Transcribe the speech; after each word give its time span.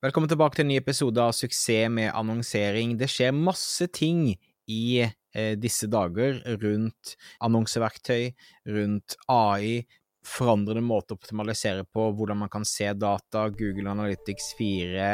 Velkommen 0.00 0.30
tilbake 0.32 0.56
til 0.56 0.64
en 0.64 0.70
ny 0.72 0.76
episode 0.80 1.20
av 1.20 1.34
Suksess 1.36 1.90
med 1.92 2.06
annonsering. 2.16 2.94
Det 2.96 3.04
skjer 3.12 3.34
masse 3.36 3.84
ting 3.92 4.30
i 4.64 5.02
eh, 5.04 5.50
disse 5.60 5.90
dager 5.92 6.38
rundt 6.62 7.10
annonseverktøy, 7.44 8.30
rundt 8.72 9.18
AI, 9.28 9.82
forandrede 10.24 10.80
måter 10.80 11.12
å 11.12 11.20
optimalisere 11.20 11.84
på, 11.84 12.06
hvordan 12.16 12.40
man 12.46 12.48
kan 12.48 12.64
se 12.64 12.88
data, 12.96 13.44
Google 13.52 13.92
Analytics 13.92 14.54
4 14.56 15.12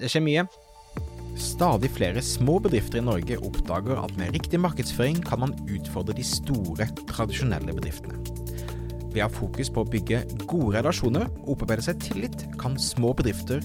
Det 0.00 0.08
skjer 0.08 0.24
mye. 0.24 0.48
Stadig 1.36 1.92
flere 1.92 2.24
små 2.24 2.56
bedrifter 2.64 3.02
i 3.02 3.04
Norge 3.04 3.36
oppdager 3.36 4.00
at 4.00 4.16
med 4.16 4.32
riktig 4.32 4.64
markedsføring 4.64 5.20
kan 5.28 5.44
man 5.44 5.58
utfordre 5.68 6.16
de 6.16 6.24
store, 6.24 6.88
tradisjonelle 7.12 7.76
bedriftene. 7.76 8.40
Ved 9.10 9.24
å 9.24 9.26
ha 9.26 9.32
fokus 9.32 9.70
på 9.74 9.82
å 9.82 9.90
bygge 9.90 10.22
gode 10.46 10.76
relasjoner 10.78 11.26
og 11.42 11.56
opparbeide 11.56 11.82
seg 11.88 12.02
tillit, 12.04 12.44
kan 12.60 12.76
små 12.78 13.10
bedrifter 13.18 13.64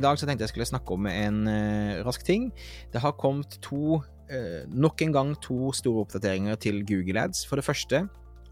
I 0.00 0.02
dag 0.06 0.16
så 0.16 0.24
tenkte 0.24 0.46
jeg 0.46 0.54
skulle 0.54 0.64
snakke 0.64 0.94
om 0.96 1.04
en 1.10 1.42
uh, 1.44 1.98
rask 2.06 2.22
ting. 2.24 2.46
Det 2.88 3.02
har 3.02 3.18
kommet 3.20 3.58
to, 3.60 3.98
uh, 4.00 4.62
nok 4.72 5.02
en 5.04 5.12
gang 5.12 5.32
to 5.44 5.74
store 5.76 6.06
oppdateringer 6.06 6.56
til 6.56 6.80
Google 6.88 7.20
Ads. 7.20 7.42
For 7.44 7.60
det 7.60 7.66
første 7.66 8.06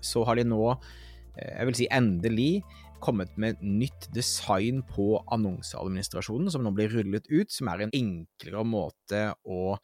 så 0.05 0.27
har 0.29 0.37
de 0.37 0.45
nå, 0.45 0.61
uh, 0.77 1.41
jeg 1.41 1.71
vil 1.71 1.79
si 1.79 1.89
endelig, 1.89 2.51
kommet 3.01 3.33
med 3.41 3.63
nytt 3.65 4.11
design 4.13 4.83
på 4.91 5.23
annonseadministrasjonen, 5.33 6.53
som 6.53 6.67
nå 6.67 6.75
blir 6.77 6.93
rullet 6.93 7.33
ut, 7.33 7.49
som 7.49 7.73
er 7.73 7.87
en 7.87 7.97
enklere 7.97 8.67
måte 8.67 9.25
å 9.49 9.79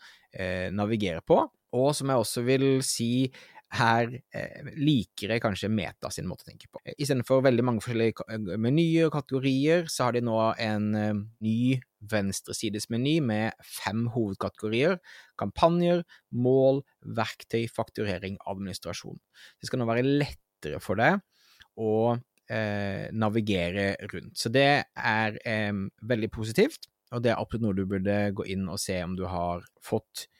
navigere 0.74 1.22
på, 1.22 1.36
og 1.78 1.92
som 1.94 2.10
jeg 2.10 2.24
også 2.24 2.42
vil 2.42 2.66
si 2.82 3.30
her 3.74 4.12
eh, 4.34 4.68
liker 4.78 5.34
jeg 5.34 5.42
kanskje 5.42 5.70
Meta 5.72 6.10
sin 6.12 6.28
måte 6.30 6.46
å 6.46 6.50
tenke 6.50 6.68
på. 6.70 6.80
Istedenfor 6.94 7.42
veldig 7.44 7.64
mange 7.66 7.84
forskjellige 7.84 8.58
menyer 8.60 9.08
og 9.08 9.16
kategorier, 9.16 9.88
så 9.90 10.08
har 10.08 10.16
de 10.16 10.22
nå 10.24 10.36
en 10.62 10.88
eh, 10.98 11.22
ny 11.44 11.56
venstresidesmeny 12.12 13.16
med 13.24 13.56
fem 13.64 14.06
hovedkategorier. 14.14 14.98
Kampanjer, 15.40 16.04
mål, 16.36 16.82
verktøy, 17.16 17.64
fakturering, 17.72 18.38
administrasjon. 18.50 19.18
Det 19.58 19.70
skal 19.70 19.82
nå 19.82 19.88
være 19.90 20.06
lettere 20.06 20.82
for 20.84 21.00
deg 21.00 21.22
å 21.80 21.94
eh, 22.14 23.08
navigere 23.12 23.94
rundt. 24.12 24.36
Så 24.38 24.52
det 24.54 24.68
er 24.94 25.40
eh, 25.44 25.72
veldig 26.02 26.30
positivt, 26.34 26.88
og 27.14 27.24
det 27.24 27.32
er 27.32 27.40
absolutt 27.40 27.66
noe 27.66 27.78
du 27.78 27.84
burde 27.88 28.18
gå 28.36 28.46
inn 28.54 28.68
og 28.70 28.80
se 28.82 29.00
om 29.04 29.16
du 29.18 29.26
har 29.30 29.64
fått 29.84 30.26
eh, 30.26 30.34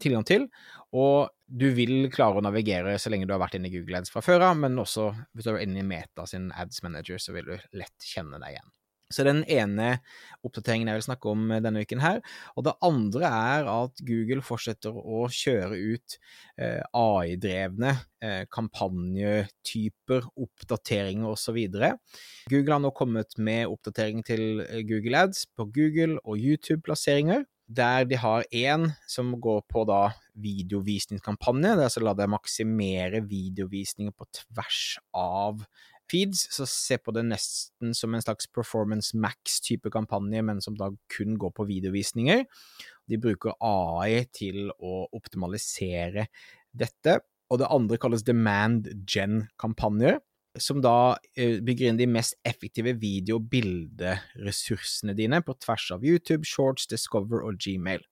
tilgang 0.00 0.26
til. 0.28 0.46
Og 0.94 1.30
du 1.46 1.66
vil 1.76 2.08
klare 2.12 2.40
å 2.40 2.44
navigere 2.44 2.96
så 3.00 3.12
lenge 3.12 3.28
du 3.28 3.34
har 3.34 3.42
vært 3.42 3.58
inne 3.58 3.70
i 3.70 3.74
Google 3.74 4.00
Ads 4.00 4.12
fra 4.14 4.22
før 4.24 4.46
av, 4.50 4.56
men 4.60 4.78
også 4.80 5.10
hvis 5.32 5.48
du 5.48 5.54
er 5.54 5.64
inne 5.64 5.82
i 5.82 5.88
Meta 5.88 6.26
sin 6.28 6.50
Ads 6.52 6.84
Manager, 6.86 7.20
så 7.20 7.36
vil 7.36 7.52
du 7.52 7.68
lett 7.78 8.08
kjenne 8.12 8.40
deg 8.40 8.56
igjen. 8.56 8.72
Så 9.12 9.24
den 9.26 9.42
ene 9.52 9.98
oppdateringen 10.44 10.88
jeg 10.88 10.98
vil 10.98 11.06
snakke 11.06 11.30
om 11.30 11.52
denne 11.62 11.84
uken 11.84 12.00
her. 12.02 12.20
Og 12.56 12.64
det 12.66 12.74
andre 12.84 13.28
er 13.28 13.68
at 13.70 14.02
Google 14.08 14.42
fortsetter 14.44 14.96
å 14.96 15.26
kjøre 15.30 15.76
ut 15.76 16.16
eh, 16.56 16.80
AI-drevne 16.98 17.92
eh, 18.24 18.42
kampanjetyper, 18.54 20.26
oppdateringer 20.46 21.30
osv. 21.30 21.60
Google 22.50 22.76
har 22.78 22.82
nå 22.82 22.94
kommet 22.96 23.36
med 23.38 23.68
oppdatering 23.70 24.24
til 24.26 24.64
Google 24.88 25.26
Ads 25.28 25.46
på 25.54 25.68
Google 25.76 26.18
og 26.24 26.40
YouTube-plasseringer. 26.40 27.44
Der 27.66 28.04
de 28.04 28.16
har 28.20 28.44
én 28.52 28.90
som 29.08 29.32
går 29.40 29.62
på 29.72 29.86
da 29.88 30.12
videovisningskampanje, 30.36 31.72
det 31.72 31.80
er 31.80 31.88
altså 31.88 32.02
la 32.04 32.12
deg 32.18 32.28
maksimere 32.28 33.22
videovisninger 33.24 34.12
på 34.12 34.26
tvers 34.36 34.98
av 35.16 35.64
feeds, 36.10 36.44
så 36.52 36.66
se 36.68 36.98
på 37.00 37.14
det 37.16 37.24
nesten 37.30 37.94
som 37.96 38.14
en 38.14 38.22
slags 38.22 38.50
Performance 38.52 39.16
Max-type 39.16 39.88
kampanje, 39.92 40.42
men 40.44 40.60
som 40.60 40.76
da 40.76 40.90
kun 41.12 41.38
går 41.40 41.54
på 41.56 41.66
videovisninger. 41.70 42.44
De 43.08 43.20
bruker 43.20 43.56
AI 43.64 44.26
til 44.36 44.68
å 44.76 45.06
optimalisere 45.16 46.28
dette. 46.76 47.18
Og 47.52 47.60
det 47.60 47.72
andre 47.72 47.98
kalles 48.00 48.24
Demand 48.26 48.88
Gen-kampanjer, 49.08 50.20
som 50.60 50.80
da 50.84 51.16
eh, 51.36 51.60
bygger 51.64 51.90
inn 51.90 51.98
de 51.98 52.06
mest 52.10 52.36
effektive 52.46 52.94
video- 53.00 53.40
og 53.40 53.48
bilderessursene 53.52 55.14
dine 55.18 55.40
på 55.42 55.56
tvers 55.58 55.90
av 55.96 56.04
YouTube, 56.06 56.46
Shorts, 56.46 56.86
Discover 56.90 57.42
og 57.46 57.58
Gmail. 57.62 58.04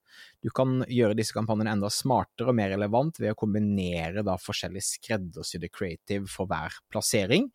Du 0.44 0.50
kan 0.54 0.82
gjøre 0.90 1.16
disse 1.16 1.34
kampanjene 1.36 1.72
enda 1.76 1.88
smartere 1.92 2.50
og 2.50 2.58
mer 2.58 2.72
relevant 2.74 3.20
ved 3.20 3.32
å 3.32 3.38
kombinere 3.38 4.24
da 4.26 4.36
forskjellig 4.40 4.82
skreddersydde 4.84 5.70
creative 5.72 6.28
for 6.30 6.50
hver 6.50 6.74
plassering. 6.92 7.48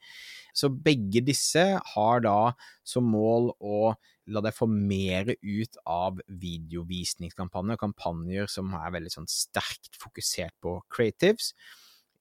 Så 0.58 0.72
begge 0.72 1.22
disse 1.26 1.66
har 1.94 2.24
da 2.26 2.54
som 2.88 3.10
mål 3.12 3.52
å 3.60 3.92
la 4.28 4.44
deg 4.44 4.56
få 4.56 4.68
mer 4.68 5.30
ut 5.36 5.78
av 5.88 6.18
videovisningskampanjer, 6.28 7.80
kampanjer 7.80 8.50
som 8.52 8.74
er 8.76 8.96
veldig 8.98 9.14
sånn 9.14 9.30
sterkt 9.32 10.00
fokusert 10.02 10.56
på 10.64 10.80
creatives. 10.92 11.54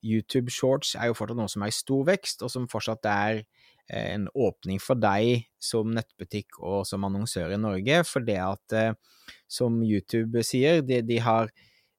YouTube 0.07 0.53
Shorts 0.55 0.95
er 0.97 1.11
jo 1.11 1.17
fortsatt 1.19 1.41
noe 1.41 1.51
som 1.51 1.65
er 1.67 1.73
i 1.73 1.77
stor 1.77 2.05
vekst, 2.09 2.45
og 2.47 2.53
som 2.53 2.69
fortsatt 2.71 3.09
er 3.11 3.41
eh, 3.43 4.13
en 4.15 4.29
åpning 4.33 4.81
for 4.83 4.99
deg 5.01 5.47
som 5.63 5.93
nettbutikk 5.97 6.61
og 6.63 6.85
som 6.89 7.07
annonsør 7.09 7.57
i 7.57 7.61
Norge, 7.61 8.03
for 8.09 8.27
det 8.27 8.39
at, 8.43 8.77
eh, 8.77 9.35
som 9.51 9.83
YouTube 9.85 10.45
sier, 10.47 10.85
de, 10.87 11.03
de 11.07 11.21
har 11.25 11.51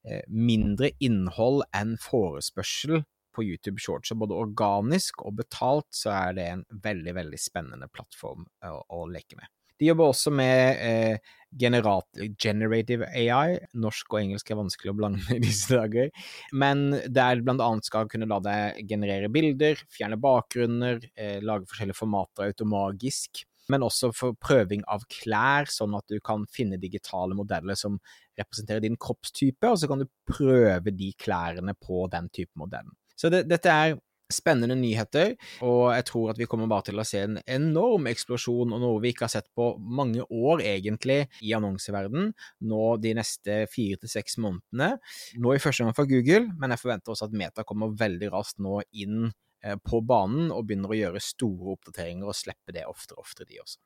eh, 0.06 0.24
mindre 0.28 0.92
innhold 1.04 1.64
enn 1.76 1.96
forespørsel 2.02 3.02
på 3.38 3.44
YouTube 3.44 3.78
Shorts. 3.82 4.10
Så 4.10 4.18
både 4.18 4.36
organisk 4.36 5.22
og 5.22 5.38
betalt 5.42 5.88
så 5.94 6.14
er 6.16 6.34
det 6.38 6.48
en 6.48 6.66
veldig, 6.82 7.14
veldig 7.20 7.40
spennende 7.40 7.90
plattform 7.92 8.48
å, 8.66 8.80
å 8.98 9.06
leke 9.10 9.38
med. 9.38 9.50
De 9.78 9.86
jobber 9.92 10.10
også 10.10 10.32
med 10.34 10.80
eh, 10.82 11.34
generative 11.56 13.08
AI. 13.16 13.58
Norsk 13.78 14.12
og 14.12 14.20
engelsk 14.20 14.50
er 14.50 14.60
vanskelig 14.60 14.92
å 14.92 14.96
blande 14.98 15.36
i 15.36 15.40
disse 15.42 15.74
dager. 15.74 16.10
Men 16.52 16.90
der 17.06 17.42
blant 17.44 17.64
annet 17.64 17.88
skal 17.88 18.08
kunne 18.10 18.28
la 18.30 18.40
deg 18.44 18.82
generere 18.90 19.30
bilder, 19.32 19.80
fjerne 19.94 20.20
bakgrunner, 20.20 21.00
eh, 21.16 21.38
lage 21.44 21.68
forskjellige 21.70 21.98
formater 21.98 22.50
automagisk. 22.50 23.44
Men 23.68 23.84
også 23.84 24.12
for 24.16 24.36
prøving 24.40 24.80
av 24.88 25.04
klær, 25.12 25.68
sånn 25.68 25.96
at 25.98 26.06
du 26.08 26.20
kan 26.24 26.46
finne 26.48 26.80
digitale 26.80 27.36
modeller 27.36 27.76
som 27.76 27.98
representerer 28.38 28.80
din 28.84 28.96
kroppstype, 28.96 29.68
og 29.68 29.76
så 29.80 29.90
kan 29.90 30.00
du 30.00 30.08
prøve 30.28 30.94
de 30.94 31.12
klærne 31.20 31.74
på 31.76 32.06
den 32.12 32.30
type 32.32 32.54
modellen. 32.56 32.94
Så 33.18 33.28
det, 33.34 33.44
dette 33.50 33.68
er 33.68 33.98
spennende 34.32 34.76
nyheter, 34.78 35.34
og 35.64 35.88
jeg 35.94 36.06
tror 36.10 36.32
at 36.32 36.40
vi 36.40 36.48
kommer 36.50 36.68
bare 36.70 36.88
til 36.90 37.00
å 37.00 37.06
se 37.06 37.22
en 37.24 37.38
enorm 37.48 38.08
eksplosjon, 38.10 38.74
og 38.74 38.82
noe 38.82 39.00
vi 39.02 39.12
ikke 39.14 39.26
har 39.26 39.32
sett 39.38 39.48
på 39.56 39.70
mange 39.80 40.24
år, 40.28 40.62
egentlig, 40.66 41.22
i 41.44 41.54
annonseverden, 41.56 42.32
nå 42.68 42.84
de 43.02 43.14
neste 43.18 43.62
fire 43.72 44.00
til 44.02 44.12
seks 44.12 44.38
månedene. 44.42 44.94
Nå 45.40 45.56
i 45.56 45.62
første 45.62 45.86
gang 45.86 45.96
for 45.96 46.10
Google, 46.10 46.52
men 46.60 46.74
jeg 46.74 46.82
forventer 46.84 47.14
også 47.14 47.28
at 47.30 47.36
Meta 47.40 47.64
kommer 47.68 47.96
veldig 47.98 48.32
raskt 48.34 48.60
nå 48.64 48.82
inn 49.00 49.30
eh, 49.64 49.78
på 49.80 50.02
banen 50.04 50.52
og 50.52 50.66
begynner 50.68 50.92
å 50.92 51.00
gjøre 51.00 51.24
store 51.24 51.76
oppdateringer 51.78 52.28
og 52.28 52.36
slippe 52.36 52.76
det 52.76 52.84
oftere 52.88 53.18
og 53.18 53.24
oftere, 53.24 53.48
de 53.48 53.62
også. 53.64 53.80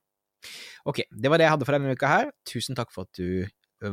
Ok, 0.90 1.04
det 1.06 1.30
var 1.30 1.38
det 1.38 1.46
jeg 1.46 1.54
hadde 1.54 1.66
for 1.68 1.78
denne 1.78 1.94
uka 1.94 2.10
her. 2.10 2.32
Tusen 2.48 2.78
takk 2.78 2.90
for 2.90 3.06
at 3.06 3.14
du 3.14 3.46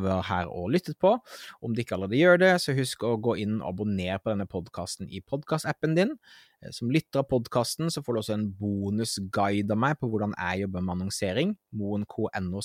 var 0.03 0.23
her 0.29 0.51
og 0.51 0.69
lyttet 0.75 0.99
på. 1.01 1.15
Om 1.61 1.73
du 1.73 1.81
ikke 1.81 1.97
allerede 1.97 2.19
gjør 2.19 2.37
det, 2.43 2.53
så 2.61 2.75
husk 2.77 3.03
å 3.07 3.15
gå 3.17 3.35
inn 3.41 3.59
og 3.59 3.73
abonner 3.73 4.21
på 4.21 4.33
denne 4.33 4.47
podkasten 4.49 5.09
i 5.09 5.21
podkastappen 5.25 5.97
din. 5.97 6.15
Eh, 6.61 6.71
som 6.75 6.91
lytter 6.91 7.23
av 7.23 7.29
podkasten 7.31 7.91
så 7.91 8.03
får 8.03 8.13
du 8.13 8.21
også 8.21 8.35
en 8.37 8.47
bonusguide 8.59 9.71
av 9.73 9.79
meg 9.79 9.99
på 9.99 10.09
hvordan 10.11 10.35
jeg 10.37 10.65
jobber 10.65 10.85
med 10.85 10.97
annonsering. 10.97 11.57
moen.no 11.71 12.61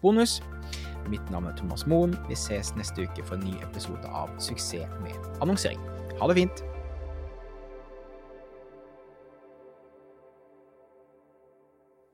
bonus. 0.00 0.40
Mitt 1.08 1.30
navn 1.30 1.46
er 1.46 1.56
Thomas 1.56 1.86
Moen. 1.86 2.16
Vi 2.28 2.34
ses 2.38 2.74
neste 2.76 3.02
uke 3.02 3.24
for 3.24 3.36
en 3.36 3.48
ny 3.48 3.56
episode 3.62 4.06
av 4.08 4.30
Suksess 4.38 4.88
med 5.02 5.18
annonsering. 5.40 5.80
Ha 6.20 6.28
det 6.28 6.38
fint! 6.42 6.64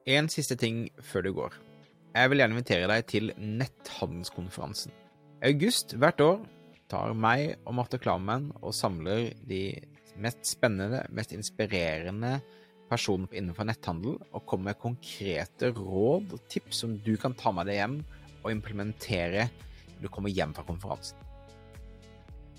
En 0.08 0.28
siste 0.32 0.56
ting 0.56 0.88
før 1.04 1.22
du 1.22 1.32
går. 1.36 1.52
Jeg 2.16 2.30
vil 2.30 2.40
gjerne 2.40 2.56
invitere 2.56 2.88
deg 2.88 3.04
til 3.10 3.32
netthandelskonferansen. 3.36 4.94
I 5.42 5.52
august 5.52 5.92
hvert 6.00 6.22
år 6.24 6.40
tar 6.88 7.12
meg 7.12 7.58
og 7.68 7.76
Marte 7.76 8.00
Klammen 8.00 8.48
og 8.62 8.72
samler 8.74 9.28
de 9.46 9.76
mest 10.18 10.48
spennende, 10.48 11.04
mest 11.14 11.34
inspirerende 11.36 12.38
personene 12.88 13.28
innenfor 13.36 13.68
netthandel, 13.68 14.16
og 14.32 14.46
kommer 14.48 14.72
med 14.72 14.80
konkrete 14.80 15.68
råd 15.76 16.32
og 16.32 16.44
tips 16.50 16.82
som 16.82 16.96
du 17.04 17.14
kan 17.20 17.36
ta 17.36 17.52
med 17.52 17.68
deg 17.68 17.82
hjem 17.82 17.98
og 18.40 18.52
implementere 18.54 19.50
når 19.98 20.06
du 20.06 20.12
kommer 20.14 20.32
hjem 20.32 20.56
fra 20.56 20.64
konferansen. 20.64 21.27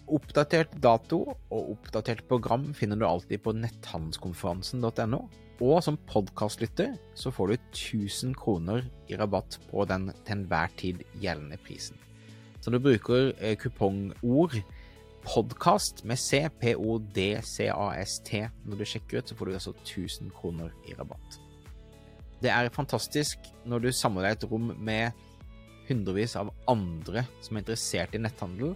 Oppdatert 0.10 0.72
dato 0.82 1.20
og 1.30 1.74
oppdatert 1.76 2.24
program 2.30 2.72
finner 2.74 2.98
du 2.98 3.06
alltid 3.06 3.44
på 3.46 3.54
netthandelskonferansen.no. 3.58 5.22
Og 5.60 5.82
som 5.84 5.98
podkastlytter 6.10 6.96
så 7.20 7.32
får 7.36 7.52
du 7.52 7.56
1000 7.58 8.36
kroner 8.40 8.86
i 9.12 9.18
rabatt 9.20 9.60
på 9.70 9.84
den 9.90 10.08
til 10.24 10.38
enhver 10.38 10.72
tid 10.80 11.04
gjeldende 11.20 11.60
prisen. 11.66 12.00
Så 12.60 12.72
du 12.72 12.80
bruker 12.80 13.34
eh, 13.38 13.58
kupongord 13.60 14.56
podkast 15.24 16.06
med 16.08 16.20
C, 16.20 16.46
P-O-D-C-A-S-T 16.62 18.42
når 18.66 18.80
du 18.80 18.88
sjekker 18.88 19.20
ut, 19.20 19.30
så 19.30 19.36
får 19.36 19.46
du 19.46 19.54
altså 19.60 19.76
1000 19.84 20.32
kroner 20.36 20.74
i 20.88 20.96
rabatt. 20.98 21.40
Det 22.40 22.52
er 22.52 22.72
fantastisk 22.72 23.52
når 23.68 23.84
du 23.84 23.92
samler 23.92 24.30
deg 24.30 24.38
et 24.38 24.48
rom 24.52 24.72
med 24.80 25.26
hundrevis 25.90 26.38
av 26.40 26.54
andre 26.72 27.26
som 27.44 27.58
er 27.58 27.66
interessert 27.66 28.16
i 28.16 28.22
netthandel. 28.22 28.76